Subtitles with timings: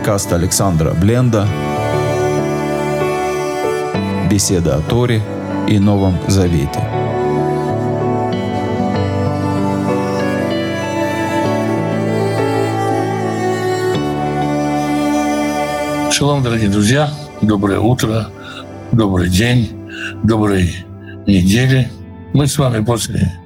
[0.00, 1.46] подкаст Александра Бленда
[4.30, 5.20] «Беседа о Торе
[5.68, 6.80] и Новом Завете».
[16.10, 17.10] Шалом, дорогие друзья,
[17.42, 18.28] доброе утро,
[18.92, 19.70] добрый день,
[20.22, 20.74] доброй
[21.26, 21.90] недели.
[22.32, 23.38] Мы с вами после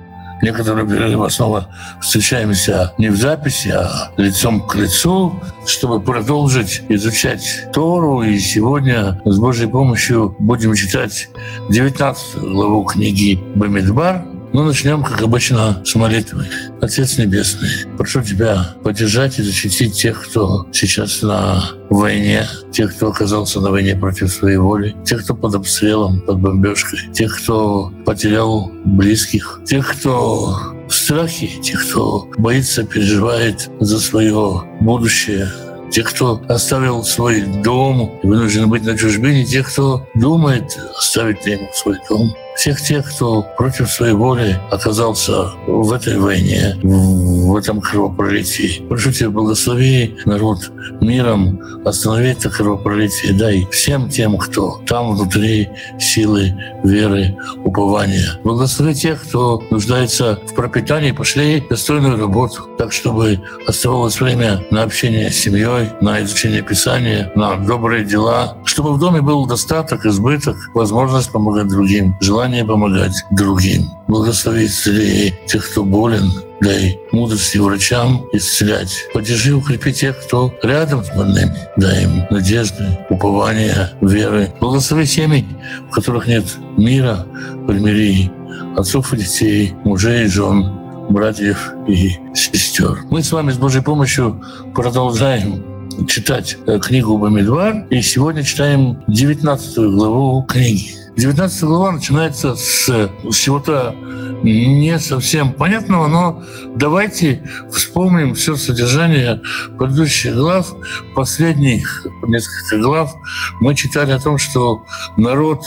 [0.42, 1.68] некоторого перерыва снова
[2.00, 5.32] встречаемся не в записи, а лицом к лицу,
[5.66, 8.22] чтобы продолжить изучать Тору.
[8.22, 11.28] И сегодня с Божьей помощью будем читать
[11.70, 16.46] 19 главу книги Бамидбар, ну, начнем, как обычно, с молитвы.
[16.80, 23.60] Отец Небесный, прошу Тебя поддержать и защитить тех, кто сейчас на войне, тех, кто оказался
[23.60, 29.60] на войне против своей воли, тех, кто под обстрелом, под бомбежкой, тех, кто потерял близких,
[29.64, 30.56] тех, кто
[30.88, 35.50] в страхе, тех, кто боится, переживает за свое будущее,
[35.90, 41.68] тех, кто оставил свой дом и вынужден быть на чужбине, тех, кто думает оставить ему
[41.74, 48.86] свой дом всех тех, кто против своей воли оказался в этой войне, в этом кровопролитии.
[48.88, 56.54] Прошу тебя, благослови народ миром, останови это кровопролитие, дай всем тем, кто там внутри силы,
[56.84, 58.40] веры, упования.
[58.44, 65.30] Благослови тех, кто нуждается в пропитании, пошли достойную работу, так, чтобы оставалось время на общение
[65.30, 71.30] с семьей, на изучение Писания, на добрые дела, чтобы в доме был достаток, избыток, возможность
[71.32, 73.90] помогать другим, желание желание помогать другим.
[74.06, 79.06] Благослови исцелей тех, кто болен, дай мудрости врачам исцелять.
[79.14, 81.56] Поддержи укрепи тех, кто рядом с больными.
[81.78, 84.52] Дай им надежды, упования, веры.
[84.60, 85.46] Благослови семьи,
[85.88, 86.44] в которых нет
[86.76, 87.26] мира,
[87.66, 88.30] примирий,
[88.76, 90.70] отцов и детей, мужей и жен,
[91.08, 93.04] братьев и сестер.
[93.10, 94.42] Мы с вами с Божьей помощью
[94.74, 95.64] продолжаем
[96.08, 101.03] читать э, книгу Бамидвар, и сегодня читаем 19 главу книги.
[101.16, 103.94] 19 глава начинается с, чего-то
[104.42, 106.42] не совсем понятного, но
[106.74, 109.40] давайте вспомним все содержание
[109.78, 110.74] предыдущих глав.
[111.14, 113.14] Последних несколько глав
[113.60, 114.84] мы читали о том, что
[115.16, 115.62] народ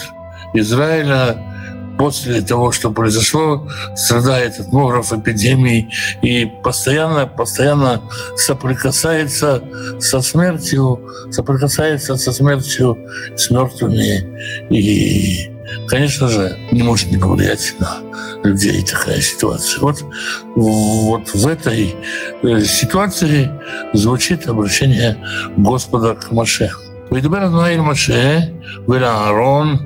[0.54, 1.57] Израиля
[1.98, 5.90] после того, что произошло, страдает от моров, эпидемий
[6.22, 8.02] и постоянно, постоянно
[8.36, 9.64] соприкасается
[10.00, 12.98] со смертью, соприкасается со смертью,
[13.36, 14.70] с мертвыми.
[14.70, 15.52] И,
[15.88, 17.98] конечно же, не может не повлиять на
[18.44, 19.82] людей такая ситуация.
[19.82, 20.04] Вот,
[20.56, 21.96] вот в этой
[22.44, 23.50] э, ситуации
[23.94, 25.18] звучит обращение
[25.58, 26.72] Господа к Маше.
[27.10, 28.54] «Видбер Адонай Маше,
[28.88, 29.82] Вера Аарон,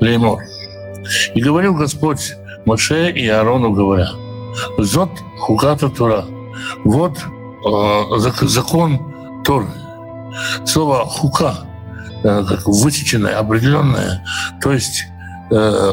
[0.00, 0.42] Леймор».
[1.34, 2.34] И говорил Господь
[2.64, 4.08] Моше и Аарону, говоря,
[4.78, 6.24] «Зот хуката Тора».
[6.84, 9.66] Вот э, закон Торы.
[10.64, 11.54] Слово «хука»
[12.22, 14.24] э, как высеченное, определенное,
[14.62, 15.04] то есть
[15.50, 15.92] э,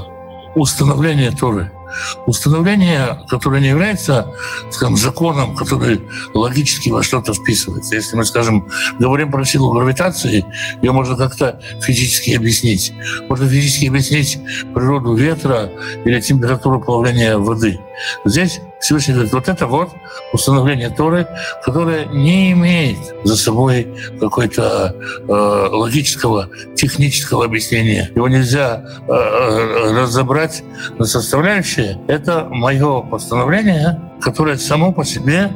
[0.55, 1.71] установление Торы–
[2.25, 4.27] Установление, которое не является,
[4.69, 6.01] скажем, законом, который
[6.33, 7.95] логически во что-то вписывается.
[7.95, 8.67] Если мы, скажем,
[8.99, 10.45] говорим про силу гравитации,
[10.81, 12.93] ее можно как-то физически объяснить.
[13.29, 14.39] Можно физически объяснить
[14.73, 15.71] природу ветра
[16.05, 17.79] или температуру плавления воды.
[18.25, 19.91] Здесь Всевышний говорит, вот это вот
[20.33, 21.27] установление Торы,
[21.63, 23.87] которое не имеет за собой
[24.19, 24.95] какой-то
[25.27, 25.31] э,
[25.71, 28.11] логического, технического объяснения.
[28.15, 30.63] Его нельзя э, э, разобрать
[30.97, 31.99] на составляющие.
[32.07, 35.51] Это мое постановление, которое само по себе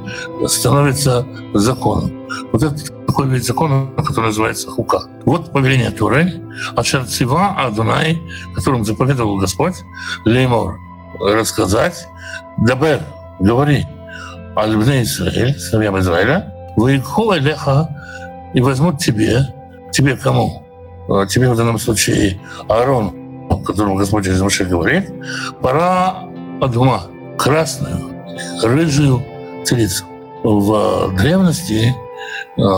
[0.47, 2.12] становится законом.
[2.51, 2.75] Вот это
[3.06, 5.03] такой вид закона, который называется хука.
[5.25, 6.41] Вот повеление Торы,
[6.75, 8.22] Ашер Цива Адунай,
[8.53, 9.75] которым заповедовал Господь,
[10.25, 10.79] Леймор,
[11.19, 12.07] рассказать,
[12.57, 13.01] Дабер,
[13.40, 13.85] говори,
[14.57, 17.90] Аль-Бне Израиль, сыновьям Израиля, Ваикху Элеха,
[18.53, 19.53] и возьмут тебе,
[19.91, 20.63] тебе кому?
[21.29, 25.12] Тебе в данном случае Аарон, о котором Господь из Моше говорит,
[25.62, 26.24] пора
[26.62, 27.03] одума,
[27.38, 28.12] красную,
[28.63, 29.24] рыжую
[29.66, 30.06] телицу.
[30.44, 31.94] В древности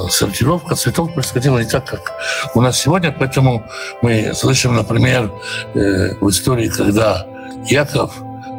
[0.10, 2.14] сортировка цветов происходила не так, как
[2.56, 3.64] у нас сегодня, поэтому
[4.02, 5.32] мы слышим, например,
[5.74, 7.28] в истории, когда
[7.66, 8.14] Яков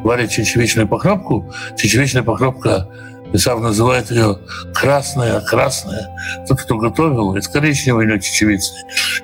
[0.04, 1.52] варят чечевичную похлебку.
[1.76, 2.88] Чечевичная похлебка
[3.32, 4.38] Исав называет ее
[4.72, 6.08] красная, красная.
[6.48, 8.72] Тот, кто готовил, из коричневой или чечевицы,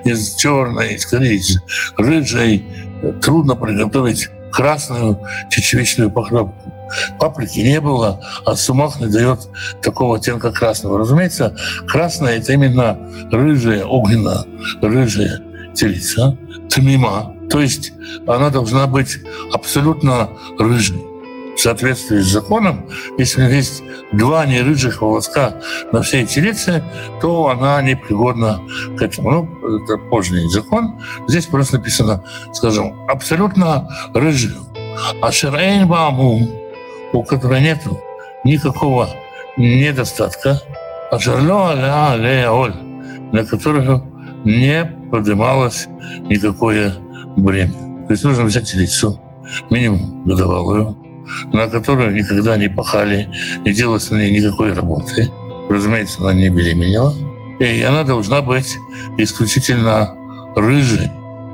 [0.04, 1.66] из черной, из коричневой,
[1.96, 2.66] рыжей.
[3.22, 6.54] Трудно приготовить красную чечевичную похлебку.
[7.18, 9.48] Паприки не было, а сумах не дает
[9.82, 10.98] такого оттенка красного.
[10.98, 11.56] Разумеется,
[11.88, 12.98] красная— это именно
[13.32, 14.44] рыжая, огненно
[15.74, 16.38] телица,
[16.70, 17.92] тмима, то есть
[18.26, 19.18] она должна быть
[19.52, 20.28] абсолютно
[20.58, 21.02] рыжей.
[21.56, 23.82] в соответствии с законом, если есть
[24.12, 25.54] два нерыжих волоска
[25.92, 26.82] на всей телице,
[27.20, 28.60] то она непригодна
[28.98, 29.30] к этому.
[29.30, 31.00] Ну, это поздний закон.
[31.28, 34.56] Здесь просто написано, скажем, абсолютно рыжий.
[35.22, 36.48] А шерейн баму,
[37.12, 37.80] у которой нет
[38.44, 39.08] никакого
[39.56, 40.60] недостатка,
[41.10, 42.74] а жерло аля оль,
[43.32, 44.04] на которого
[44.44, 45.88] не поднималось
[46.28, 46.94] никакое
[47.36, 48.06] бремя.
[48.06, 49.20] То есть нужно взять телицу,
[49.70, 50.96] минимум годовалую,
[51.52, 53.28] на которую никогда не пахали,
[53.64, 55.30] не делалось на ней никакой работы.
[55.68, 57.14] Разумеется, она не беременела.
[57.60, 58.76] И она должна быть
[59.16, 60.14] исключительно
[60.56, 61.10] рыжей.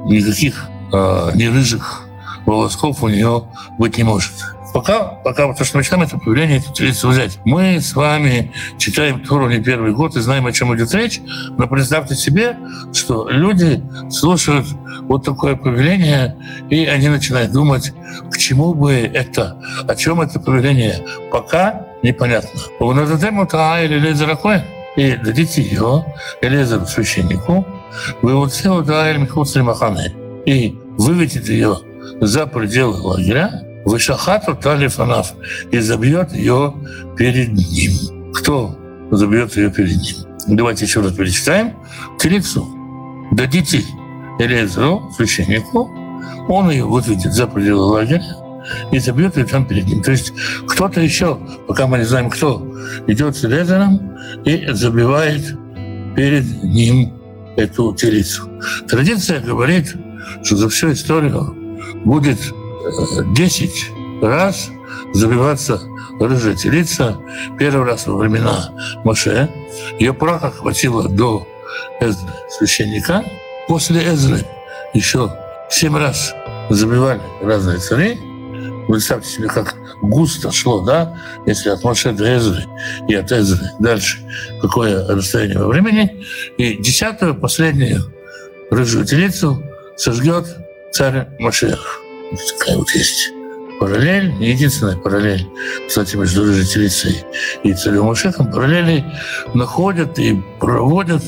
[0.07, 2.09] Никаких э, не рыжих
[2.47, 3.45] волосков у нее
[3.79, 4.33] быть не может.
[4.73, 7.39] Пока, пока то, что мы читаем, это появление эту телицу взять.
[7.45, 11.21] Мы с вами читаем Тору не первый год и знаем, о чем идет речь,
[11.57, 12.57] но представьте себе,
[12.93, 14.67] что люди слушают
[15.03, 16.37] вот такое повеление,
[16.69, 17.93] и они начинают думать,
[18.31, 22.61] к чему бы это, о чем это повеление, пока непонятно.
[22.79, 24.37] У нас тему та или Лезера
[24.97, 26.05] и дадите ее
[26.41, 27.67] Элезеру священнику,
[28.23, 29.27] вы вот все или
[30.47, 31.79] и выведите ее
[32.21, 35.33] за пределы лагеря, Вышахату талифанав
[35.71, 36.75] и забьет ее
[37.17, 38.33] перед ним.
[38.33, 38.77] Кто
[39.11, 40.17] забьет ее перед ним?
[40.49, 41.75] Давайте еще раз перечитаем.
[42.19, 42.67] Телицу
[43.33, 43.83] дадите
[44.39, 45.91] Элезеру, священнику,
[46.49, 48.37] он ее выведет за пределы лагеря
[48.93, 50.03] и забьет ее там перед ним.
[50.03, 50.33] То есть
[50.67, 52.67] кто-то еще, пока мы не знаем кто,
[53.07, 55.57] идет с Элезером и забивает
[56.17, 57.13] перед ним
[57.57, 58.51] эту телицу.
[58.89, 59.95] Традиция говорит,
[60.43, 61.55] что за всю историю
[62.05, 62.39] будет
[63.35, 63.93] 10
[64.23, 64.71] раз
[65.13, 65.81] забиваться
[66.19, 67.19] рыжая телица.
[67.59, 68.71] Первый раз во времена
[69.05, 69.49] Моше.
[69.99, 71.47] Ее праха хватило до
[72.01, 73.25] Эзры, священника.
[73.69, 74.45] После Эзры
[74.95, 75.33] еще
[75.71, 76.35] семь раз
[76.69, 78.19] забивали разные цари.
[78.89, 81.17] Представьте себе, как густо шло, да,
[81.47, 82.65] если от Моше до Эзры
[83.09, 84.19] и от Эзры дальше
[84.61, 86.25] какое расстояние во времени.
[86.59, 88.13] И десятую, последнюю
[88.71, 89.63] рыжую телицу
[89.97, 90.47] сожгет
[90.93, 92.00] царь Машех
[92.37, 93.33] такая вот есть
[93.81, 95.49] параллель, единственная параллель,
[95.89, 97.25] кстати, между Рыжей
[97.63, 99.05] и царем Машехом, параллели
[99.55, 101.23] находят и проводят,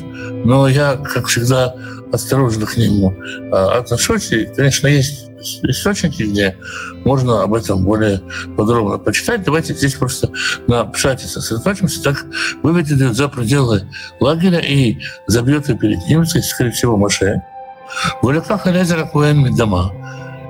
[0.44, 1.74] но я, как всегда,
[2.12, 3.14] осторожно к нему
[3.50, 4.30] а, отношусь.
[4.32, 5.30] И, конечно, есть
[5.62, 6.56] источники, где
[7.04, 8.20] можно об этом более
[8.56, 9.44] подробно почитать.
[9.44, 10.30] Давайте здесь просто
[10.68, 12.02] на пшате сосредоточимся.
[12.02, 12.26] Так
[12.62, 13.88] выведет за пределы
[14.20, 17.42] лагеря и забьет ее перед ним, скорее всего, Маше.
[18.20, 19.92] В руках Элезера Куэн дома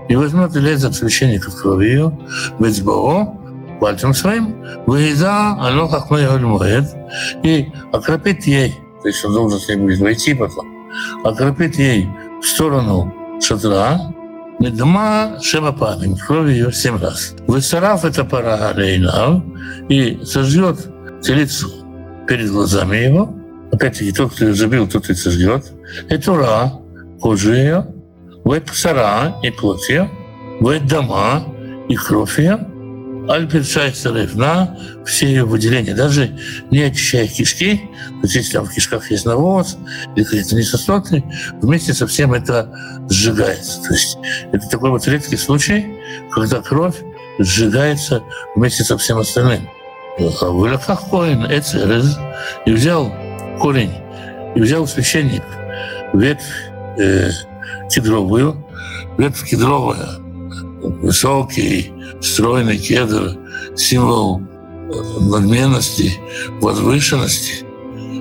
[0.09, 2.19] и возьмет Элезер священников кровью,
[2.59, 3.39] Вецбао,
[3.81, 4.57] пальцем своим,
[4.87, 6.45] выезда Алоха Хмайоль
[7.43, 10.67] и окропит ей, то есть он должен с ней будет войти потом,
[11.25, 12.09] окропит ей
[12.41, 14.13] в сторону шатра,
[14.63, 17.35] Медма Шемапамин, кровью ее семь раз.
[17.49, 19.43] Высарав это пора Алейнав
[19.89, 20.79] и сожжет
[21.21, 21.69] телицу
[22.29, 23.35] перед глазами его.
[23.73, 25.73] Опять-таки, тот, кто ее забил, тот и сожжет.
[26.09, 26.75] И Тура,
[27.21, 27.87] кожу ее,
[28.46, 30.10] ואת בשרה, и плоть ее,
[30.62, 31.44] вет дома,
[31.90, 32.66] и кровь ее,
[33.30, 36.38] аль царев на все ее выделения, даже
[36.72, 39.78] не очищая кишки, то есть если там в кишках есть навоз
[40.16, 41.24] или какие-то несостоты,
[41.62, 42.72] вместе со всем это
[43.10, 43.82] сжигается.
[43.84, 44.18] То есть
[44.52, 45.86] это такой вот редкий случай,
[46.32, 46.96] когда кровь
[47.40, 48.24] сжигается
[48.56, 49.70] вместе со всем остальным.
[50.18, 52.18] В Вылаках Коин Эцерез
[52.66, 53.14] и взял
[53.60, 53.94] корень,
[54.56, 55.44] и взял священник
[56.14, 57.30] ветвь э,
[57.91, 58.65] кедровую.
[59.19, 60.19] Ветвь кедровая,
[60.83, 63.37] высокий, стройный кедр,
[63.77, 64.41] символ
[65.21, 66.19] надменности,
[66.61, 67.65] возвышенности,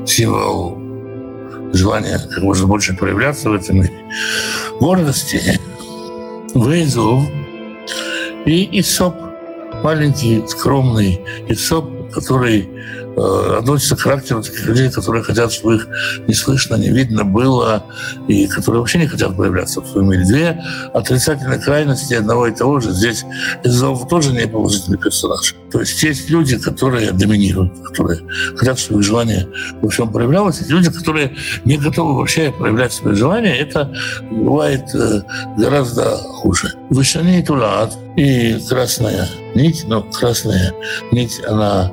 [0.06, 0.78] символ
[1.74, 3.94] желания как можно больше проявляться в этом мире,
[4.80, 5.60] гордости,
[6.54, 7.24] Вейзов
[8.46, 9.16] и Исоп,
[9.84, 12.70] маленький, скромный Исоп, который
[13.11, 15.88] Э, относится к характеру таких людей, которые хотят, чтобы их
[16.28, 17.84] не слышно, не видно было,
[18.28, 20.24] и которые вообще не хотят появляться в своем мире.
[20.26, 20.64] Две
[20.94, 22.92] отрицательные крайности одного и того же.
[22.92, 23.24] Здесь
[23.64, 25.56] Эзов тоже не положительный персонаж.
[25.72, 28.20] То есть есть люди, которые доминируют, которые
[28.58, 29.48] хотят, чтобы их желание
[29.82, 30.60] во всем проявлялось.
[30.60, 33.58] Есть люди, которые не готовы вообще проявлять свои желания.
[33.58, 33.94] Это
[34.30, 35.22] бывает э,
[35.58, 36.74] гораздо хуже.
[36.90, 40.74] Вышани Тулат и красная нить, но красная
[41.12, 41.92] нить, она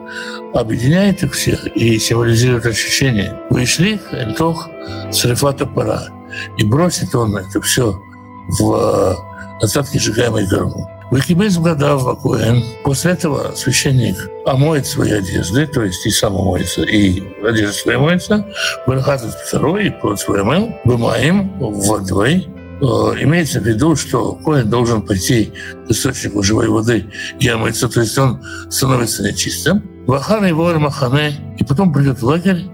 [0.54, 3.38] объединяет их всех и символизирует ощущение.
[3.50, 4.68] Вышли Эльтох
[5.10, 6.08] Сарифата пора.
[6.56, 8.00] И бросит он это все
[8.48, 10.70] в э, остатки сжигаемой горы.
[11.10, 12.62] Выкибез гадав Вакуэн.
[12.84, 18.46] После этого священник омоет свои одежды, то есть и сам омоется, и одежда своя моется,
[18.86, 25.00] вырахатывает второй, и плод свой омыл, вымаем водой, э, имеется в виду, что Коин должен
[25.00, 25.52] пойти
[25.86, 27.06] к источнику живой воды
[27.40, 29.97] и омыться, то есть он становится нечистым.
[30.08, 32.64] Вахана его махане, и потом придет в лагерь,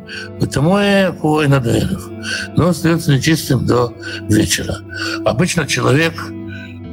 [0.40, 2.08] потому и Коин Адерев.
[2.56, 3.92] Но остается нечистым до
[4.30, 4.78] вечера.
[5.26, 6.14] Обычно человек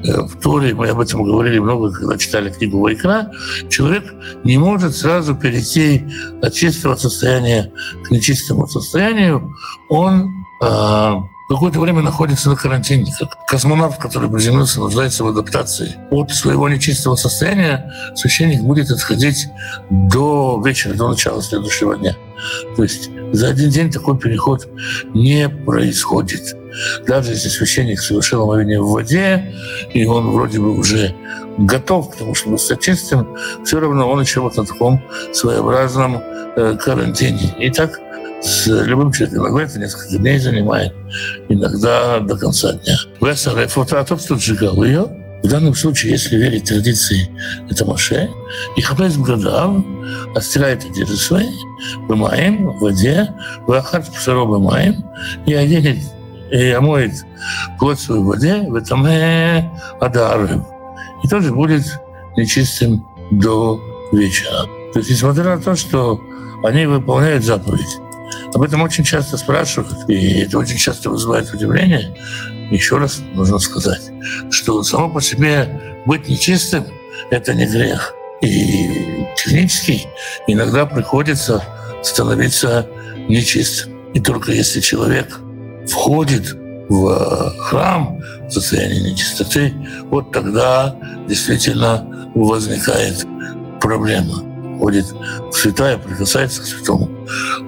[0.03, 3.31] Э, в Торе, мы об этом говорили много, когда читали книгу Вайкра,
[3.69, 6.05] человек не может сразу перейти
[6.41, 7.71] от чистого состояния
[8.03, 9.55] к нечистому состоянию.
[9.89, 11.13] Он э,
[11.55, 15.95] какое-то время находится на карантине, как космонавт, который приземлился, нуждается в адаптации.
[16.09, 19.47] От своего нечистого состояния священник будет отходить
[19.89, 22.15] до вечера, до начала следующего дня.
[22.75, 24.67] То есть за один день такой переход
[25.13, 26.55] не происходит.
[27.05, 29.53] Даже если священник совершил омовение в воде,
[29.93, 31.15] и он вроде бы уже
[31.57, 35.01] готов к тому, чтобы стать чистым, все равно он еще вот на таком
[35.33, 36.21] своеобразном
[36.55, 37.53] э, карантине.
[37.59, 37.99] И так
[38.41, 39.57] с любым человеком.
[39.57, 40.93] Это несколько дней занимает,
[41.49, 42.97] иногда до конца дня.
[43.21, 45.07] Весарев, вот, а тот, кто сжигал ее,
[45.43, 47.29] в данном случае, если верить традиции,
[47.69, 48.29] это Маше,
[48.75, 49.83] и хапес бгадав,
[50.35, 51.49] отстирает одежды свои,
[52.07, 53.33] бымаем, в воде,
[53.65, 55.03] вахат псаро бымаем,
[55.45, 55.97] и оденет
[56.51, 57.13] и омоет
[57.79, 59.05] плоть свою в воде, в этом
[59.99, 60.65] адарым.
[61.23, 61.83] И тоже будет
[62.37, 63.81] нечистым до
[64.11, 64.65] вечера.
[64.93, 66.19] То есть, несмотря на то, что
[66.63, 67.99] они выполняют заповедь.
[68.53, 72.13] Об этом очень часто спрашивают, и это очень часто вызывает удивление.
[72.69, 74.01] Еще раз нужно сказать,
[74.49, 76.85] что само по себе быть нечистым–
[77.29, 78.13] это не грех.
[78.41, 80.07] И технически
[80.47, 81.63] иногда приходится
[82.03, 82.87] становиться
[83.29, 84.11] нечистым.
[84.13, 85.39] И только если человек
[85.87, 86.57] входит
[86.89, 89.73] в храм в состоянии нечистоты,
[90.09, 90.95] вот тогда
[91.27, 92.05] действительно
[92.35, 93.25] возникает
[93.79, 94.50] проблема.
[94.81, 95.05] Входит
[95.51, 97.07] в святая, прикасается к святому.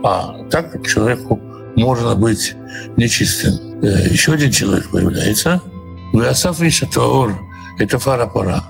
[0.04, 1.40] А так человеку
[1.76, 2.56] можно быть
[2.98, 3.84] нечистым.
[3.84, 5.62] Э, еще один человек появляется.
[6.12, 7.40] Виасаф Ишатоор–
[7.78, 8.64] это фара-пара.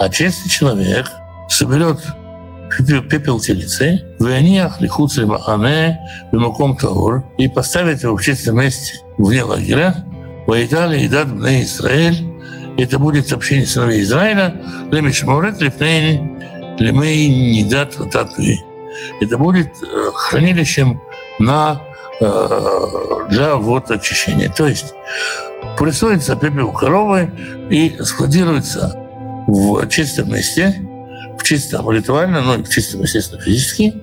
[0.00, 1.06] А честный человек
[1.48, 2.00] соберет
[3.08, 6.00] пепел телицы, веяниях лихуцри махане,
[6.32, 10.04] бимаком таур, и поставит его в чистом месте вне лагеря,
[10.48, 12.26] воедали и дат бне Израиль,
[12.76, 16.38] это будет общение сыновей Израиля, лемишморет лепнейни,
[16.78, 18.64] лемей не дат татуи.
[19.20, 21.00] Это будет э, хранилищем
[21.38, 21.80] на,
[22.20, 24.50] э, для вот очищения.
[24.50, 24.94] То есть
[25.78, 27.30] прессуется пепел коровы
[27.70, 28.96] и складируется
[29.46, 30.82] в чистом месте,
[31.38, 33.94] в чистом ритуально, ну, в чистом, естественно, физически,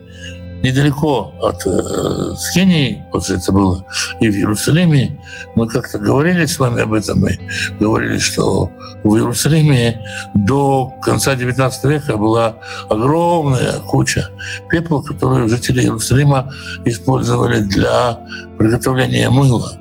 [0.65, 3.85] недалеко от э, Скинии, вот это было
[4.19, 5.19] и в Иерусалиме.
[5.55, 7.39] Мы как-то говорили с вами об этом, мы
[7.79, 8.71] говорили, что
[9.03, 10.01] в Иерусалиме
[10.33, 12.55] до конца XIX века была
[12.89, 14.29] огромная куча
[14.69, 16.51] пепла, которую жители Иерусалима
[16.85, 18.19] использовали для
[18.57, 19.73] приготовления мыла.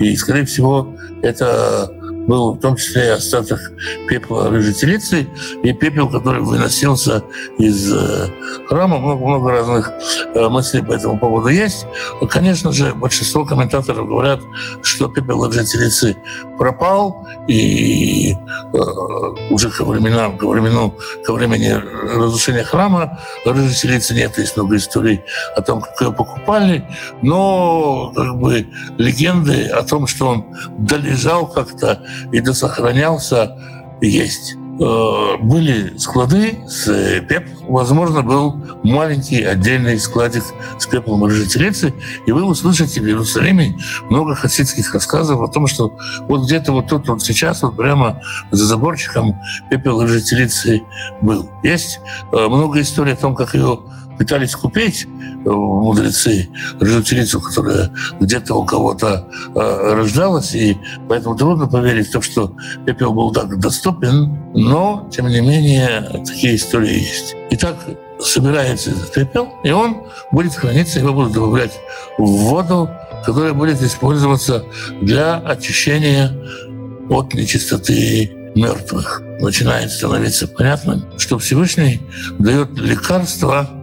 [0.00, 1.90] И, скорее всего, это
[2.26, 3.60] был в том числе остаток
[4.08, 5.28] пепла рыжей телицы
[5.62, 7.22] и пепел, который выносился
[7.58, 8.28] из э,
[8.68, 8.98] храма.
[8.98, 9.92] Много-много разных
[10.34, 11.86] э, мыслей по этому поводу есть.
[12.30, 14.40] Конечно же, большинство комментаторов говорят,
[14.82, 16.16] что пепел рыжей телицы
[16.58, 18.36] пропал, и э,
[19.50, 20.92] уже ко временам, ко, времени,
[21.24, 24.38] ко времени разрушения храма рыжей телицы нет.
[24.38, 25.22] Есть много историй
[25.56, 26.86] о том, как ее покупали,
[27.22, 28.66] но как бы
[28.98, 30.46] легенды о том, что он
[30.78, 32.02] долежал как-то
[32.32, 33.56] и досохранялся,
[34.00, 34.56] есть.
[34.80, 37.66] Э, были склады с пеплом.
[37.68, 40.42] Возможно, был маленький отдельный складик
[40.78, 41.46] с пеплом рыжей
[42.26, 43.76] И вы услышите в Иерусалиме
[44.08, 48.64] много хасидских рассказов о том, что вот где-то вот тут вот сейчас, вот прямо за
[48.64, 49.38] заборчиком
[49.70, 50.82] пепел рыжей
[51.20, 51.50] был.
[51.62, 52.00] Есть
[52.32, 53.78] э, много историй о том, как ее
[54.22, 56.48] пытались купить э, мудрецы
[56.78, 62.54] рождественницу, которая где-то у кого-то э, рождалась, и поэтому трудно поверить в то, что
[62.86, 67.34] пепел был так доступен, но, тем не менее, такие истории есть.
[67.50, 67.74] Итак,
[68.20, 71.72] собирается этот пепел, и он будет храниться, его будут добавлять
[72.16, 72.88] в воду,
[73.26, 74.64] которая будет использоваться
[75.00, 76.30] для очищения
[77.10, 79.20] от нечистоты мертвых.
[79.40, 82.00] Начинает становиться понятным, что Всевышний
[82.38, 83.81] дает лекарство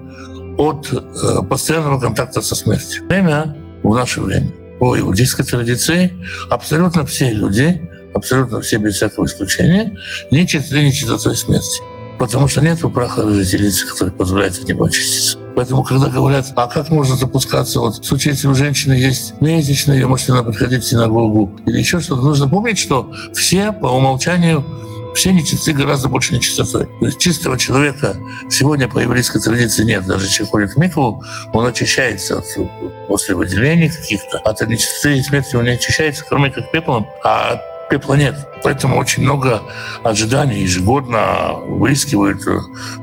[0.60, 3.06] от э, постоянного контакта со смертью.
[3.08, 4.52] Время в наше время.
[4.78, 6.14] По иудейской традиции
[6.50, 9.98] абсолютно все люди, абсолютно все без всякого исключения,
[10.32, 11.82] не чистили нечистотой смерти.
[12.20, 15.38] Потому что нет праха разделиться, который позволяет от него очиститься.
[15.56, 20.06] Поэтому, когда говорят, а как можно запускаться, вот в случае, если у женщины есть месячные,
[20.08, 24.66] может она подходить в синагогу или еще что-то, нужно помнить, что все по умолчанию
[25.14, 26.88] все нечисты гораздо больше нечистотой.
[27.00, 28.18] То есть чистого человека
[28.50, 30.06] сегодня по еврейской традиции нет.
[30.06, 31.24] Даже если ходит в микву,
[31.54, 32.46] он очищается от,
[33.08, 34.40] после выделений каких-то.
[34.40, 37.08] От нечистоты и смерти он не очищается, кроме как пеплом.
[37.24, 38.36] А пепла нет.
[38.64, 39.62] Поэтому очень много
[40.04, 42.42] ожиданий ежегодно выискивают,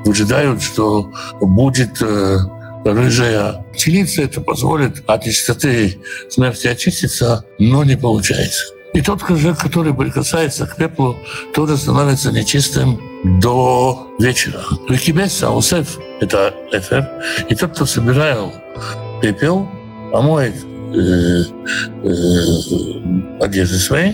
[0.05, 2.39] выжидают, что будет э,
[2.85, 4.23] рыжая телица.
[4.23, 8.76] Это позволит от нечистоты смерти очиститься, но не получается.
[8.97, 11.19] И тот же, который прикасается к пеплу,
[11.55, 12.99] тоже становится нечистым
[13.41, 14.63] до вечера.
[14.89, 17.07] Викибес Аусеф— это эфер.
[17.51, 18.55] И тот, кто собирал
[19.21, 19.69] пепел,
[20.15, 20.55] омоет
[20.95, 21.43] э,
[22.05, 22.15] э,
[23.45, 24.13] одежды свои,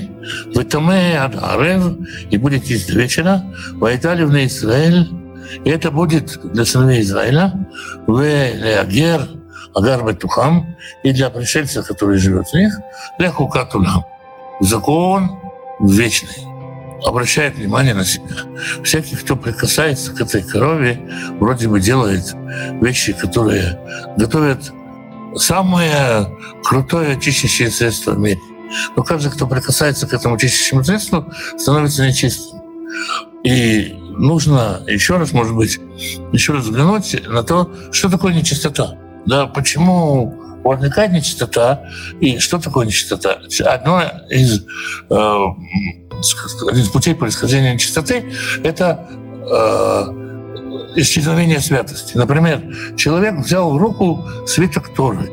[0.52, 1.96] вытаме арев,
[2.30, 3.40] и будет есть до вечера,
[3.74, 5.08] вайтали в Израиль,
[5.64, 7.52] и это будет для сыновей Израиля,
[8.08, 9.28] в Леагер,
[9.76, 12.76] Агар Бетухам, и для пришельца, который живет в них,
[13.20, 14.06] Лехукатулам.
[14.62, 15.40] Закон
[15.80, 16.46] вечный
[17.04, 18.36] обращает внимание на себя.
[18.84, 21.00] Всякий, кто прикасается к этой корове,
[21.40, 22.32] вроде бы делает
[22.80, 23.80] вещи, которые
[24.16, 24.72] готовят
[25.34, 26.28] самое
[26.62, 28.38] крутое чистящее средство в мире.
[28.96, 31.26] Но каждый, кто прикасается к этому чистящему средству,
[31.58, 32.60] становится нечистым.
[33.42, 35.80] И нужно еще раз, может быть,
[36.32, 38.94] еще раз взглянуть на то, что такое нечистота.
[39.26, 41.84] Да, почему возникает нечистота
[42.20, 43.38] и что такое нечистота.
[43.64, 44.64] Одно из,
[45.10, 45.38] э,
[46.92, 48.24] путей происхождения нечистоты—
[48.64, 49.08] это
[49.50, 50.22] э,
[50.96, 52.16] исчезновение святости.
[52.16, 52.62] Например,
[52.96, 55.30] человек взял в руку свиток Торы,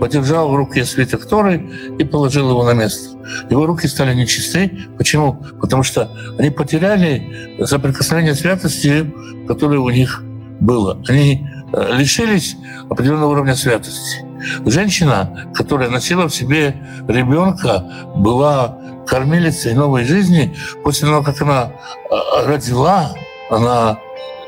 [0.00, 3.16] подержал в руке свиток Торы и положил его на место.
[3.50, 4.86] Его руки стали нечисты.
[4.96, 5.44] Почему?
[5.60, 9.12] Потому что они потеряли соприкосновение святости,
[9.46, 10.22] которое у них
[10.60, 11.02] было.
[11.08, 12.56] Они э, лишились
[12.88, 14.29] определенного уровня святости.
[14.66, 16.76] Женщина, которая носила в себе
[17.08, 17.84] ребенка,
[18.16, 21.72] была кормилицей новой жизни, после того, как она
[22.10, 23.12] э, родила,
[23.50, 23.98] она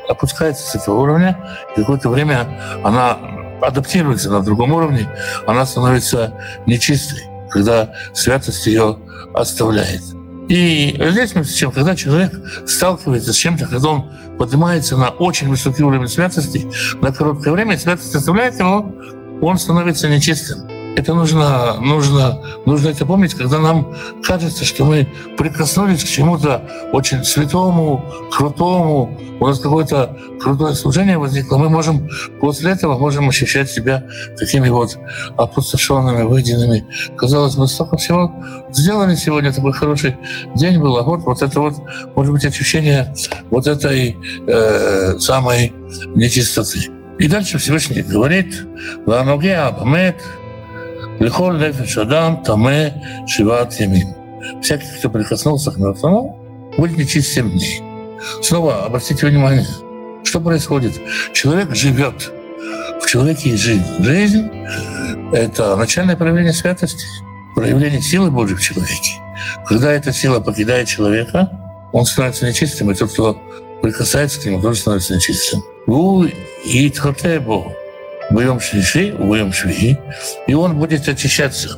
[0.07, 1.37] опускается с этого уровня,
[1.75, 2.47] и какое-то время
[2.83, 3.17] она
[3.61, 5.07] адаптируется на другом уровне,
[5.47, 6.33] она становится
[6.65, 8.97] нечистой, когда святость ее
[9.33, 10.01] оставляет.
[10.49, 12.33] И здесь мы чем, когда человек
[12.67, 16.69] сталкивается с чем-то, когда он поднимается на очень высокий уровень святости,
[17.01, 18.91] на короткое время святость оставляет его,
[19.45, 20.67] он становится нечистым.
[20.95, 27.23] Это нужно, нужно, нужно это помнить, когда нам кажется, что мы прикоснулись к чему-то очень
[27.23, 32.07] святому, крутому, у нас какое-то крутое служение возникло, мы можем
[32.39, 34.03] после этого можем ощущать себя
[34.37, 34.97] такими вот
[35.35, 36.85] опустошенными, выеденными.
[37.17, 38.31] Казалось бы, столько всего
[38.71, 40.15] сделали сегодня, такой хороший
[40.55, 41.73] день был, а вот, вот это вот,
[42.15, 43.13] может быть, ощущение
[43.49, 44.15] вот этой
[44.45, 45.73] э, самой
[46.13, 47.02] нечистоты.
[47.19, 48.65] И дальше Всевышний говорит,
[49.05, 50.21] «Ваноге абамет,
[51.19, 54.15] лихол нефеш адам, таме шиват ямим».
[54.61, 57.81] Всякий, кто прикоснулся к мертвому, будет нечист 7 дней.
[58.41, 59.65] Снова обратите внимание,
[60.23, 60.93] что происходит.
[61.33, 62.31] Человек живет.
[63.01, 63.85] В человеке есть жизнь.
[63.99, 64.49] Жизнь—
[65.33, 67.05] это начальное проявление святости,
[67.55, 69.11] проявление силы Божьей в человеке.
[69.65, 71.49] Когда эта сила покидает человека,
[71.91, 73.41] он становится нечистым, и тот, кто
[73.81, 75.63] прикасается к нему, тоже становится нечистым.
[75.87, 76.25] Гул
[76.65, 77.73] и Тхотебу
[78.29, 79.97] в Йом Шиши, в Йом Шви,
[80.47, 81.77] и он будет очищаться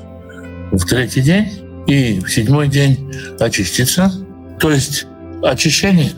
[0.72, 1.48] в третий день
[1.88, 4.12] и в седьмой день очиститься.
[4.60, 5.06] То есть
[5.44, 6.12] очищение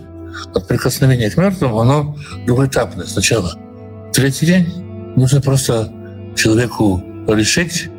[0.54, 3.06] от прикосновения к мертвому, оно двухэтапное.
[3.06, 3.54] сначала.
[4.14, 4.68] Третий день
[5.16, 5.92] нужно просто
[6.36, 7.90] человеку решить,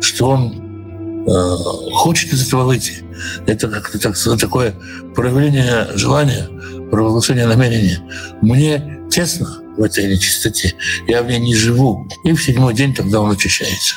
[0.00, 1.56] что он э,
[1.92, 3.04] хочет из этого выйти.
[3.46, 4.74] Это как так, такое
[5.14, 6.48] проявление желания,
[6.90, 8.00] провозглашение намерения.
[8.42, 9.46] Мне тесно
[9.76, 10.74] в этой нечистоте,
[11.06, 12.08] я в ней не живу.
[12.24, 13.96] И в седьмой день тогда он очищается.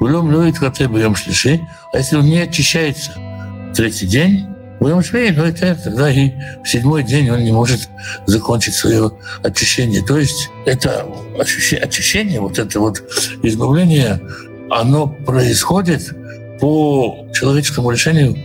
[0.00, 1.60] Улем ловит коты боем шлиши,
[1.92, 3.12] а если он не очищается
[3.74, 4.46] третий день,
[4.78, 7.88] Будем швей, но это тогда и в седьмой день он не может
[8.26, 9.10] закончить свое
[9.42, 10.02] очищение.
[10.02, 11.06] То есть это
[11.38, 13.02] очищение, вот это вот
[13.42, 14.20] избавление,
[14.70, 16.14] оно происходит
[16.60, 18.36] по человеческому решению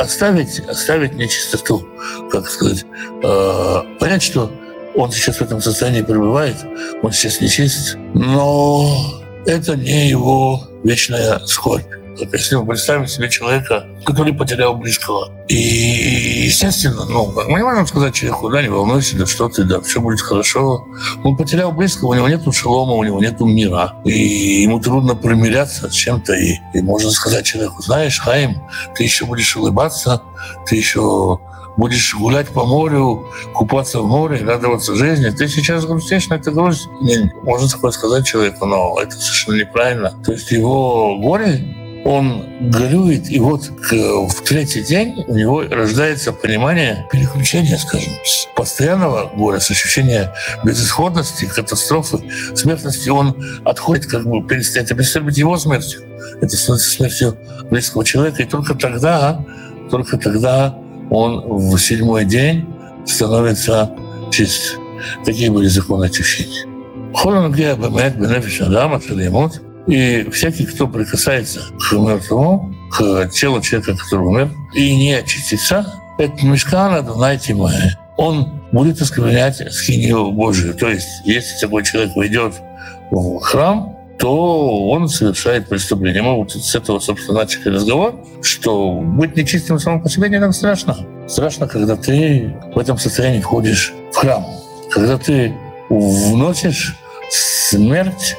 [0.00, 1.88] оставить, оставить нечистоту,
[2.32, 2.84] как сказать,
[3.22, 4.50] э, понять, что
[4.94, 6.56] он сейчас в этом состоянии пребывает,
[7.02, 11.86] он сейчас нечист, но это не его вечная скорбь.
[12.18, 15.30] Так если мы представим себе человека, который потерял близкого.
[15.46, 19.80] И, естественно, ну, мы не можем сказать человеку, да, не волнуйся, да что ты, да,
[19.80, 20.84] все будет хорошо.
[21.22, 23.94] Он потерял близкого, у него нет шелома, у него нет мира.
[24.04, 26.34] И ему трудно примиряться с чем-то.
[26.34, 28.56] И, и можно сказать человеку, знаешь, Хаим,
[28.96, 30.20] ты еще будешь улыбаться,
[30.66, 31.38] ты еще
[31.78, 35.30] будешь гулять по морю, купаться в море, радоваться жизни.
[35.30, 36.88] Ты сейчас грустишь, но это грусть.
[37.00, 40.12] Не, можно такое сказать человеку, но это совершенно неправильно.
[40.24, 47.06] То есть его горе он горюет, и вот в третий день у него рождается понимание
[47.12, 50.32] переключения, скажем, с постоянного горя, с ощущения
[50.64, 52.18] безысходности, катастрофы,
[52.54, 53.08] смертности.
[53.08, 56.02] Он отходит, как бы перестает, перестает его смертью.
[56.40, 57.38] Это становится смертью
[57.70, 58.42] близкого человека.
[58.42, 59.44] И только тогда
[59.90, 60.78] только тогда
[61.10, 62.66] он в седьмой день
[63.06, 63.90] становится
[64.30, 64.78] чист.
[65.24, 66.66] Такие были законы очищения.
[69.86, 75.86] И всякий, кто прикасается к мертвому, к телу человека, который умер, и не очистится,
[76.18, 77.96] это мешкана Дунайте Мае.
[78.16, 80.74] Он будет осквернять схинию Божию.
[80.74, 82.54] То есть, если такой человек войдет
[83.10, 86.22] в храм, то он совершает преступление.
[86.22, 90.52] Мы вот с этого, собственно, начали разговор, что быть нечистым самому по себе не так
[90.52, 90.96] страшно.
[91.28, 94.44] Страшно, когда ты в этом состоянии входишь в храм.
[94.90, 95.54] Когда ты
[95.88, 96.96] вносишь
[97.30, 98.36] смерть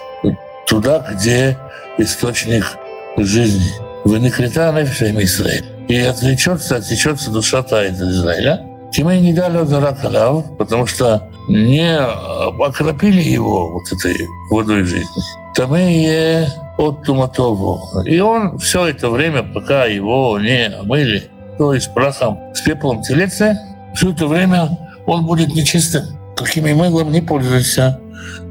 [0.67, 1.57] туда, где
[1.97, 2.77] источник
[3.17, 3.71] жизни.
[4.03, 5.65] Вынекрета нефиша Израиль.
[5.87, 8.65] И отвлечется, отвлечется душа Таида Израиля.
[8.91, 14.15] Тимей не дали Даракалав, потому что не окропили его вот этой
[14.51, 15.38] водой жизни.
[15.60, 18.02] Тамее от Туматову.
[18.06, 23.60] И он все это время, пока его не омыли, то есть прахом с пеплом телеца,
[23.93, 24.69] все это время
[25.06, 26.04] он будет нечистым.
[26.38, 28.00] Какими мылом не пользуйся,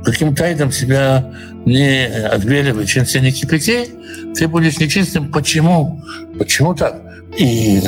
[0.05, 1.33] каким тайдом себя
[1.65, 3.89] не отбеливай, чем себя не кипяти,
[4.35, 5.33] ты будешь нечистым.
[5.33, 6.03] Почему?
[6.39, 7.01] Почему так?
[7.39, 7.81] И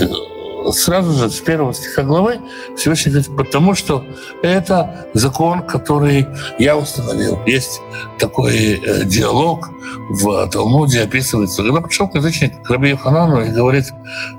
[0.73, 2.41] сразу же с первого стиха главы
[2.77, 4.05] Всевышний говорит, потому что
[4.43, 6.27] это закон, который
[6.59, 7.39] я установил.
[7.47, 7.81] Есть
[8.19, 9.71] такой э, диалог
[10.11, 11.63] в Талмуде, описывается.
[11.63, 13.93] Когда пришел к язычник к Раби Йоханану и говорит,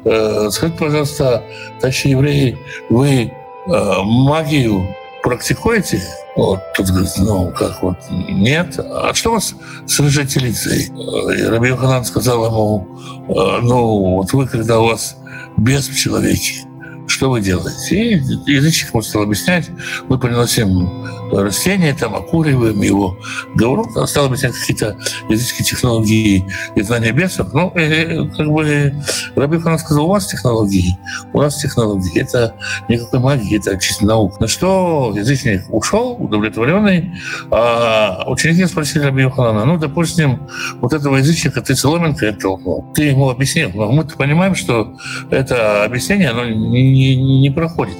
[0.06, 1.44] э, скажите, пожалуйста,
[1.80, 2.58] товарищи евреи,
[2.90, 3.32] вы
[3.68, 4.88] э, магию
[5.24, 6.02] практикуете?
[6.36, 8.80] Вот, тут говорит, ну, как вот, нет.
[8.80, 9.54] А что у вас
[9.86, 10.92] с рыжателицей?
[11.38, 12.88] И Раби Йоханан сказал ему,
[13.28, 15.18] ну, вот вы, когда у вас
[15.58, 16.66] без в человеке.
[17.08, 18.24] Что вы делаете?
[18.46, 19.70] И язычник ему стал объяснять.
[20.08, 23.18] Мы приносим растение, там окуриваем его.
[23.56, 24.98] Говорю, он стал объяснять какие-то
[25.30, 27.54] языческие технологии и знания бесов.
[27.54, 28.94] Ну, э, как бы
[29.36, 30.98] Раби Хаnan сказал, у вас технологии,
[31.34, 32.22] у нас технологии.
[32.22, 32.56] Это
[32.88, 34.38] никакой магии, это чисто наука.
[34.42, 37.14] На что язычник ушел, удовлетворенный,
[37.50, 40.48] а ученики спросили Раби Ханана, ну, допустим,
[40.82, 42.86] вот этого язычника ты соломинкой оттолкнул.
[42.94, 43.72] Ты ему объяснил.
[43.74, 44.94] Но мы-то понимаем, что
[45.30, 47.98] это объяснение, оно не, не, не проходит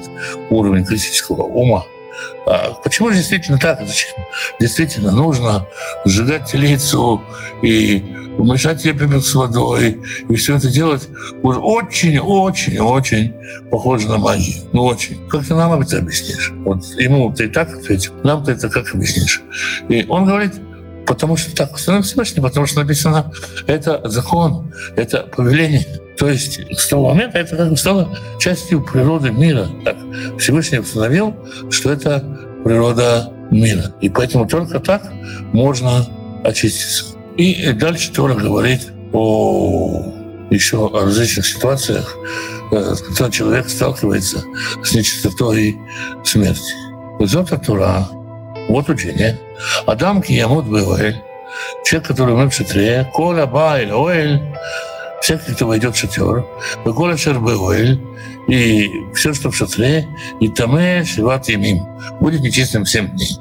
[0.50, 1.84] уровень критического ума.
[2.46, 3.80] А почему действительно так?
[3.86, 4.16] Зачем?
[4.60, 5.68] Действительно нужно
[6.06, 7.22] сжигать телицу
[7.62, 8.04] и
[8.38, 11.08] умешать ее с водой, и все это делать
[11.44, 13.34] очень-очень-очень
[13.70, 14.64] похоже на магию.
[14.74, 15.28] Ну, очень.
[15.28, 16.52] Как ты нам это объяснишь?
[16.64, 19.42] Вот ему ты так ответил, нам ты это как объяснишь?
[19.90, 20.54] И он говорит,
[21.06, 23.32] потому что так установил Всевышний, потому что написано,
[23.68, 25.86] это закон, это повеление.
[26.18, 29.68] То есть с того момента это стало частью природы мира.
[29.84, 29.98] Так
[30.38, 31.36] Всевышний установил,
[31.70, 32.24] что это
[32.64, 33.94] природа мира.
[34.02, 35.04] И поэтому только так
[35.52, 36.06] можно
[36.44, 37.16] очиститься.
[37.38, 40.14] И дальше Тора говорит о
[40.52, 42.16] еще о различных ситуациях,
[42.72, 44.44] э, с которыми человек сталкивается
[44.84, 45.78] с нечистотой
[46.26, 46.74] смерти.
[47.22, 48.08] Зота Тора,
[48.68, 49.38] вот учение.
[49.86, 51.16] Адам киямут бывает,
[51.84, 54.42] человек, который умер в шатре, коля байль, оэль,
[55.22, 56.46] всякий, кто войдет в шатер,
[56.86, 58.02] Беколя Шербеуэль,
[58.48, 60.08] и все, что в шатре,
[60.40, 61.86] и Таме Шиват Ямим,
[62.20, 63.38] будет нечистым семь дней.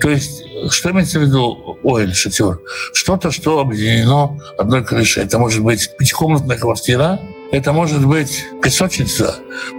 [0.00, 2.58] То есть, что имеется в виду Оэль, шатер?
[2.94, 5.24] Что-то, что объединено одной крышей.
[5.24, 7.20] Это может быть пятикомнатная квартира,
[7.52, 9.36] это может быть песочница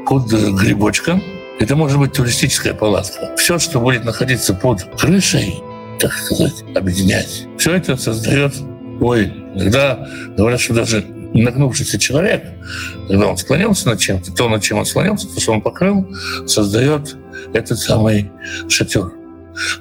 [0.08, 1.24] под грибочком,
[1.60, 3.36] это может быть туристическая палатка.
[3.38, 5.62] Все, что будет находиться под крышей,
[6.00, 7.48] так сказать, объединять.
[7.58, 8.54] Все это создает
[9.00, 11.02] Ой, иногда говорят, что даже
[11.34, 12.44] нагнувшийся человек,
[13.08, 16.08] когда он склонился над чем-то, то, над чем он склонился, то, что он покрыл,
[16.46, 17.16] создает
[17.54, 18.32] этот самый
[18.70, 19.12] шатер.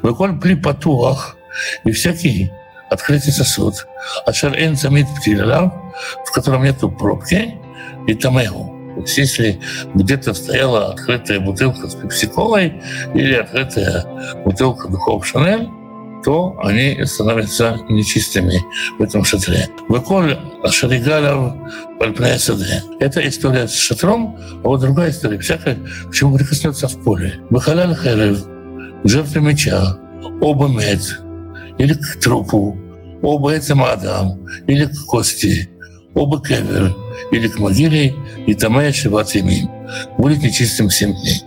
[0.02, 1.36] Выколь при потуах
[1.84, 2.50] и всякий
[2.90, 3.86] открытый сосуд,
[4.26, 7.54] а шар замит в котором нету пробки,
[8.08, 8.71] и тамеу.
[9.06, 9.60] Если
[9.94, 12.80] где-то стояла открытая бутылка с пепсиколой
[13.14, 14.04] или открытая
[14.44, 15.68] бутылка духов Шанель,
[16.24, 18.62] то они становятся нечистыми
[18.98, 19.68] в этом шатре.
[19.88, 20.38] Выколь
[20.70, 21.54] Шаригалов
[21.98, 22.82] Пальпнесаде.
[23.00, 25.38] Это история с шатром, а вот другая история.
[25.38, 27.40] Всякое, к чему прикоснется в поле.
[27.50, 28.44] Выхалял Херев,
[29.04, 29.98] жертвы меча,
[30.40, 31.00] оба мед,
[31.78, 32.78] или к трупу,
[33.22, 35.68] оба этим Адам, или к кости,
[36.14, 36.94] оба кевер,
[37.30, 38.14] или к могиле,
[38.46, 39.32] и тамая шиват.
[40.18, 41.42] Будет нечистым семь дней.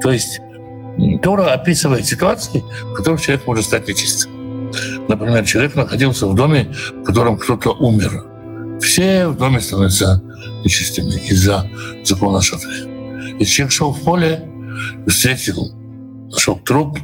[0.00, 0.40] То есть
[1.22, 4.70] Тора описывает ситуации, в которых человек может стать нечистым.
[5.08, 8.24] Например, человек находился в доме, в котором кто-то умер.
[8.80, 10.22] Все в доме становятся
[10.64, 11.68] нечистыми из-за
[12.04, 12.70] закона шатры.
[13.38, 14.48] Если человек шел в поле,
[15.06, 15.72] встретил,
[16.30, 16.98] нашел труп,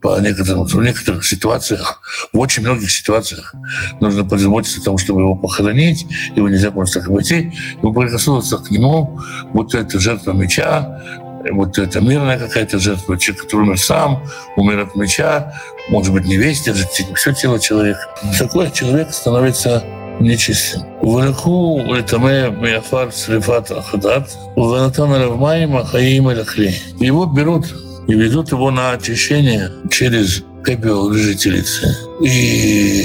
[0.00, 2.00] по некоторым, в некоторых ситуациях,
[2.32, 3.54] в очень многих ситуациях
[4.00, 6.06] нужно позаботиться о том, чтобы его похоронить,
[6.36, 9.20] его нельзя просто так обойти, его прикоснуться к нему,
[9.52, 11.02] вот это жертва меча,
[11.50, 14.22] вот это мирная какая-то жертва, человек, который умер сам,
[14.56, 15.52] умер от меча,
[15.88, 18.00] может быть, не весь держит все тело человека.
[18.38, 19.82] Такой человек становится
[20.20, 20.82] нечистым.
[21.02, 26.28] Вверху летаме миафар срифат ахадат, ванатан равмаим ахаим.
[26.28, 27.66] Его берут
[28.08, 31.94] и ведут его на очищение через пепел жительницы.
[32.24, 33.04] И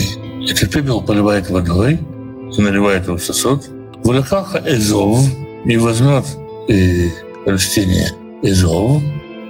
[0.49, 1.99] этот пепел поливает водой,
[2.57, 3.63] и наливает его в сосуд.
[4.03, 5.19] В руках Эзов
[5.65, 6.25] и возьмет
[6.69, 7.09] и
[7.45, 8.11] растение
[8.41, 9.01] Эзов,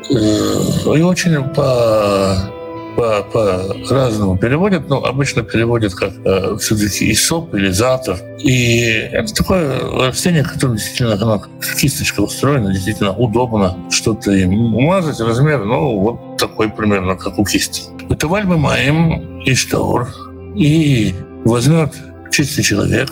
[0.09, 2.52] э, и очень по
[2.95, 8.17] по, по-разному переводят, но обычно переводят как э, все-таки исоп или затор.
[8.39, 15.19] И это такое растение, которое действительно оно, как кисточка устроена, действительно удобно что-то им умазать.
[15.19, 17.83] Размер, ну, вот такой примерно, как у кисти.
[18.09, 20.07] Это вальбы маем и штаур.
[20.55, 21.93] И возьмет
[22.31, 23.09] чистый человек,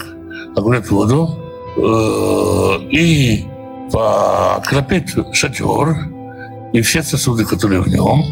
[0.55, 1.37] огурет воду
[1.77, 3.45] э, и
[3.91, 5.95] покропит шатер
[6.73, 8.23] и все сосуды, которые в нем,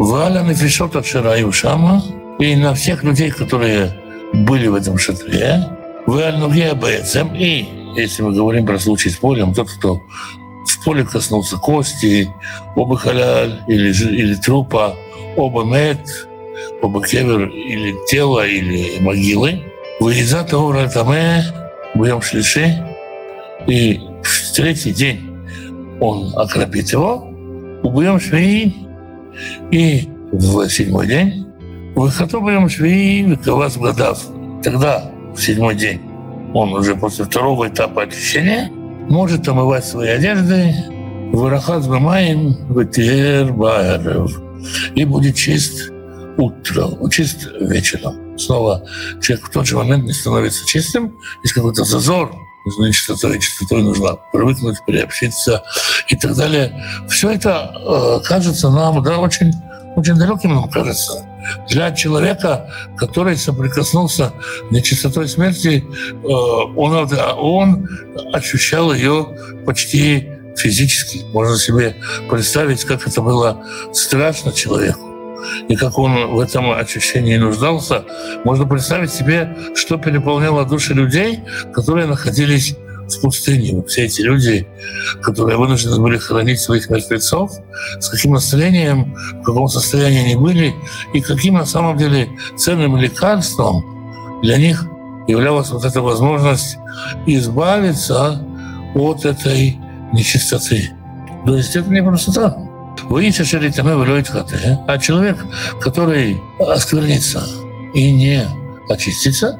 [0.00, 2.02] Валя Нефишот от Шараю Шама
[2.38, 3.94] и на всех людей, которые
[4.32, 5.62] были в этом шатре,
[6.06, 10.00] Валя Нугея Бецем и, если мы говорим про случай с полем, тот, кто
[10.66, 12.30] в поле коснулся кости,
[12.76, 14.96] оба халяль или, или трупа,
[15.36, 16.00] оба мед,
[16.80, 19.64] оба кевер или тело, или могилы,
[20.00, 21.44] выезжат Аура Таме,
[21.94, 22.82] будем шлиши,
[23.66, 25.30] и в третий день
[26.00, 27.28] он окропит его,
[27.82, 28.89] убьем швеи,
[29.70, 31.46] и в седьмой день
[31.94, 34.20] выхотовым швеи вековаз годав.
[34.62, 36.00] Тогда, в седьмой день,
[36.54, 38.70] он уже после второго этапа очищения
[39.08, 40.74] может омывать свои одежды
[41.32, 44.32] Варахат Бамаем Ветер Байеров
[44.94, 45.92] и будет чист
[46.36, 48.36] утром, чист вечером.
[48.38, 48.84] Снова
[49.20, 52.32] человек в тот же момент не становится чистым, есть какой-то зазор,
[52.64, 55.62] значит, чистотой, чистотой нужно привыкнуть, приобщиться
[56.08, 56.84] и так далее.
[57.08, 59.52] Все это э, кажется нам, да, очень,
[59.96, 61.26] очень далеким нам кажется.
[61.68, 64.32] Для человека, который соприкоснулся
[64.68, 67.88] с нечистотой смерти, э, он, он
[68.32, 69.26] ощущал ее
[69.66, 71.24] почти физически.
[71.32, 71.96] Можно себе
[72.28, 75.09] представить, как это было страшно человеку
[75.68, 78.04] и как он в этом ощущении нуждался,
[78.44, 81.40] можно представить себе, что переполняло души людей,
[81.72, 82.76] которые находились
[83.08, 83.82] в пустыне.
[83.86, 84.66] Все эти люди,
[85.22, 87.52] которые вынуждены были хоронить своих мертвецов,
[87.98, 90.74] с каким настроением, в каком состоянии они были,
[91.12, 94.84] и каким на самом деле ценным лекарством для них
[95.26, 96.76] являлась вот эта возможность
[97.26, 98.44] избавиться
[98.94, 99.78] от этой
[100.12, 100.90] нечистоты.
[101.46, 102.56] То есть это не просто так.
[103.08, 104.78] Выйти шеритаме влюет хате.
[104.86, 105.38] А человек,
[105.80, 107.42] который осквернится
[107.94, 108.46] и не
[108.88, 109.58] очистится,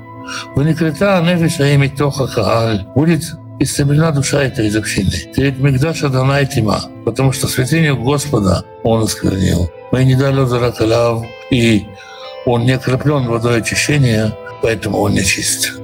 [0.54, 3.22] вникрита нефиша иметь тоха кааль, будет
[3.58, 5.12] исцелена душа этой из общины.
[5.34, 9.70] Перед Мигдаша дана тьма, потому что святыню Господа он осквернил.
[9.92, 11.86] Мы не дали заракаляв, и
[12.46, 15.74] он не окреплен водой очищения, поэтому он не чист.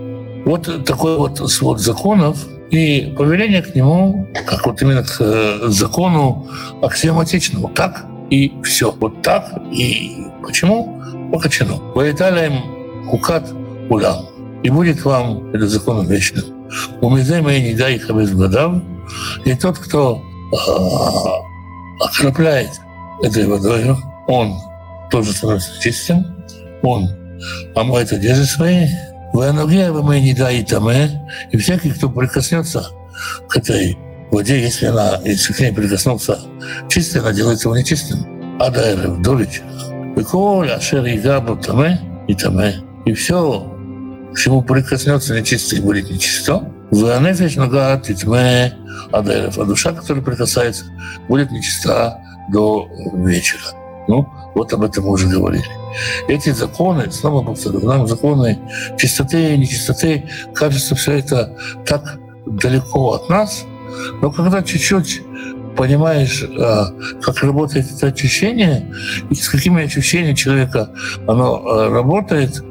[0.44, 2.38] Вот такой вот свод законов,
[2.70, 6.48] и повеление к нему, как вот именно к э, закону
[6.82, 7.68] аксиоматичному.
[7.68, 8.92] Так и все.
[8.92, 11.00] Вот так и почему?
[11.32, 11.76] Покачено.
[11.94, 13.52] Воиталием хукат
[13.88, 14.26] улам.
[14.62, 16.44] И будет вам это законом вечным.
[17.00, 18.82] Умизай мои не дай их годам.
[19.44, 20.20] И тот, кто
[20.52, 22.70] э, окропляет
[23.22, 24.56] этой водой, он
[25.10, 26.26] тоже становится чистым,
[26.82, 27.08] он
[27.74, 28.86] омывает одежды свои,
[29.36, 32.86] Ванугия вы не даитаме, и всякий, кто прикоснется
[33.50, 33.98] к этой
[34.30, 36.38] воде, если она, если к ней прикоснулся
[36.88, 38.58] чистый, она делает его нечистым.
[38.58, 39.62] А вечера.
[40.16, 42.76] Виколь, ашер и габу таме и таме.
[43.04, 43.70] И все,
[44.32, 46.72] к чему прикоснется нечистый, будет нечисто.
[46.90, 48.72] Ванефиш нога титме
[49.12, 49.58] адайров.
[49.58, 50.86] А душа, которая прикасается,
[51.28, 53.60] будет нечиста до вечера.
[54.08, 55.85] Ну, вот об этом мы уже говорили.
[56.28, 58.58] Эти законы, снова повторю, законы
[58.98, 63.64] чистоты и нечистоты, кажется, все это так далеко от нас,
[64.20, 65.22] но когда чуть-чуть
[65.76, 66.88] понимаешь, а,
[67.20, 68.92] как работает это очищение,
[69.30, 70.90] и с какими ощущениями человека
[71.26, 72.62] оно а, работает,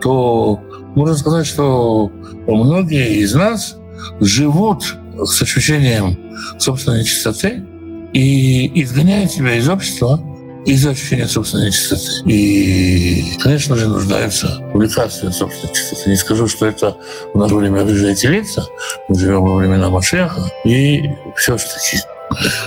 [0.00, 0.60] то
[0.94, 2.10] можно сказать, что
[2.46, 3.76] многие из нас
[4.20, 6.18] живут с ощущением
[6.58, 7.62] собственной чистоты
[8.12, 10.20] и изгоняют себя из общества,
[10.66, 12.30] из-за ощущения собственной чистоты.
[12.30, 16.10] И, конечно же, нуждаются в лекарстве собственной чистоты.
[16.10, 16.96] Не скажу, что это
[17.32, 18.66] в наше время рыжая телица.
[19.08, 20.50] Мы живем во времена Машеха.
[20.64, 21.98] И все-таки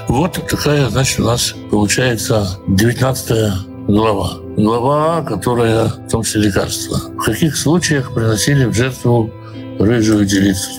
[0.08, 4.38] вот такая, значит, у нас получается 19 глава.
[4.58, 7.00] Глава, которая в том числе лекарства.
[7.18, 9.32] В каких случаях приносили в жертву
[9.80, 10.70] рыжую телицу?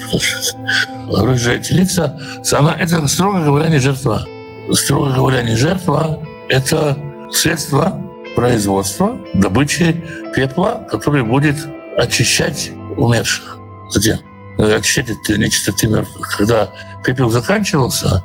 [1.11, 2.18] Рыжая телица,
[2.52, 4.26] она, это, строго говоря, не жертва.
[4.72, 6.96] Строго говоря, не жертва, это
[7.30, 8.00] средство
[8.36, 11.56] производства, добычи пепла, который будет
[11.96, 13.58] очищать умерших.
[13.90, 14.18] Затем
[14.58, 16.36] э, очищать от нечистоты мертвых.
[16.36, 16.70] Когда
[17.04, 18.22] пепел заканчивался,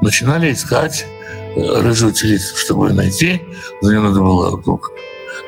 [0.00, 1.04] начинали искать
[1.56, 3.42] э, рыжую телицу, чтобы ее найти.
[3.82, 4.62] За нее надо было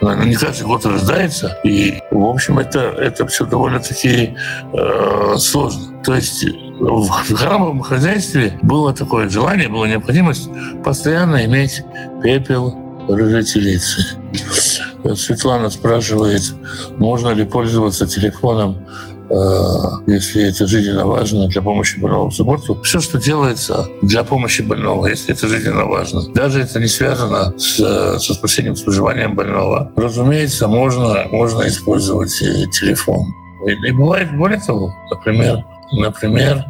[0.03, 4.35] ну, она не каждый год рождается, и, в общем, это, это все довольно-таки
[4.73, 6.03] э, сложно.
[6.03, 10.51] То есть в храмовом хозяйстве было такое желание, была необходимость
[10.83, 11.85] постоянно иметь
[12.21, 12.77] пепел
[13.09, 14.17] телицы.
[15.17, 16.43] Светлана спрашивает,
[16.99, 18.79] можно ли пользоваться телефоном
[19.33, 22.79] Э, если это жизненно важно для помощи больному субботу.
[22.83, 27.77] Все, что делается для помощи больного, если это жизненно важно, даже это не связано с,
[28.19, 33.33] со спасением, с выживанием больного, разумеется, можно, можно использовать э, телефон.
[33.67, 36.65] И бывает более того, например, например,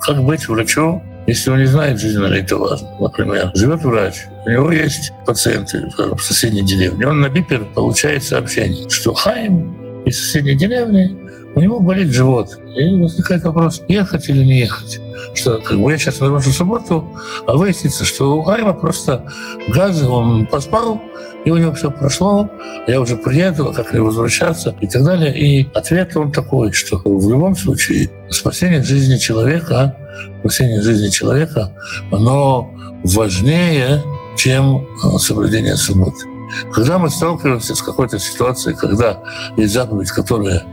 [0.00, 2.88] как быть врачу, если он не знает, это важно.
[2.98, 8.88] Например, живет врач, у него есть пациенты в соседней деревне, он на бипер получает сообщение,
[8.88, 11.16] что Хайм из соседней деревни
[11.54, 12.58] у него болит живот.
[12.76, 15.00] И возникает вопрос, ехать или не ехать.
[15.34, 17.08] Что как бы я сейчас нарушу субботу,
[17.46, 19.30] а выяснится, что у Айма просто
[19.68, 21.02] газы, он поспал,
[21.48, 22.50] и у него все прошло,
[22.86, 25.34] я уже приеду, а как мне возвращаться и так далее.
[25.34, 29.96] И ответ он такой, что в любом случае спасение жизни человека,
[30.40, 31.72] спасение жизни человека,
[32.12, 32.70] оно
[33.02, 34.02] важнее,
[34.36, 36.26] чем э, соблюдение субботы.
[36.74, 39.18] Когда мы сталкиваемся с какой-то ситуацией, когда
[39.56, 40.64] есть заповедь, которая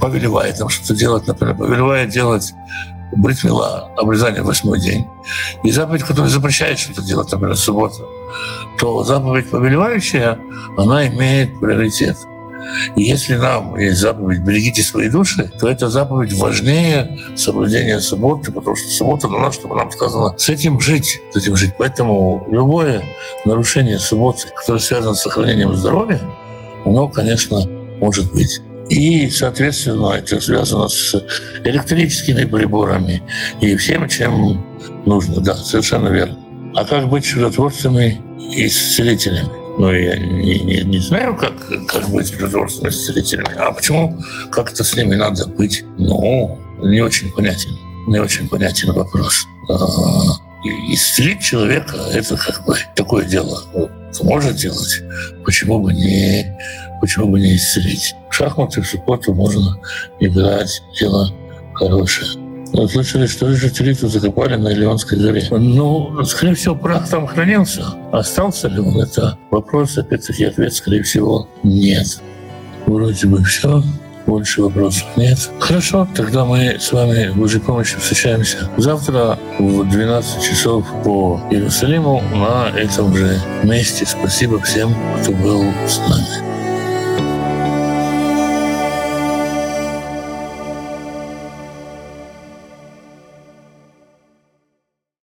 [0.00, 2.54] повелевает нам что-то делать, например, повелевает делать
[3.16, 5.06] бритмила, обрезание восьмой день,
[5.62, 8.02] и заповедь, которая запрещает что-то делать, например, суббота,
[8.78, 10.38] то заповедь повелевающая,
[10.76, 12.16] она имеет приоритет–
[12.96, 18.76] и если нам есть заповедь «берегите свои души», то эта заповедь важнее соблюдения субботы, потому
[18.76, 21.74] что суббота на нас, чтобы нам сказано, с этим жить, с этим жить.
[21.78, 23.02] Поэтому любое
[23.44, 26.20] нарушение субботы, которое связано с сохранением здоровья,
[26.84, 27.66] оно, конечно,
[28.00, 28.60] может быть.
[28.90, 31.14] И, соответственно, это связано с
[31.64, 33.22] электрическими приборами
[33.60, 34.64] и всем, чем
[35.06, 35.40] нужно.
[35.40, 36.38] Да, совершенно верно.
[36.74, 38.20] А как быть чудотворцами
[38.54, 39.48] и исцелителями?
[39.78, 41.54] Ну, я не, не, не знаю, как,
[41.88, 43.56] как быть придворственными исцелителями.
[43.56, 44.20] А почему
[44.50, 45.84] как-то с ними надо быть?
[45.98, 47.76] Ну, не очень понятен.
[48.06, 49.46] Не очень понятен вопрос.
[49.68, 49.74] А,
[50.92, 53.62] исцелить человека– это как бы такое дело.
[54.22, 55.02] Может делать.
[55.44, 56.56] Почему бы не,
[57.00, 58.14] почему бы не исцелить?
[58.30, 59.78] В шахматы в субботу можно
[60.20, 60.82] играть.
[60.98, 61.30] Дело
[61.74, 62.44] хорошее.
[62.72, 65.46] Мы слышали, что Рыжий закопали на Илионской горе.
[65.50, 67.84] Ну, скорее всего, прах там хранился.
[68.10, 68.98] Остался ли он?
[69.00, 72.20] Это вопрос, опять-таки, ответ, скорее всего, нет.
[72.86, 73.82] Вроде бы все.
[74.26, 75.38] Больше вопросов нет.
[75.60, 82.22] Хорошо, тогда мы с вами в Божьей помощи встречаемся завтра в 12 часов по Иерусалиму
[82.32, 84.06] на этом же месте.
[84.06, 86.53] Спасибо всем, кто был с нами.